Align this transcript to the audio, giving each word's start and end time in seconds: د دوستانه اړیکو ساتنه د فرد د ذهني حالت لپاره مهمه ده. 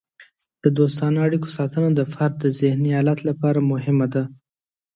د 0.63 0.65
دوستانه 0.77 1.17
اړیکو 1.27 1.47
ساتنه 1.57 1.89
د 1.95 2.01
فرد 2.13 2.35
د 2.39 2.45
ذهني 2.61 2.89
حالت 2.97 3.19
لپاره 3.29 3.67
مهمه 3.71 4.07
ده. 4.13 4.23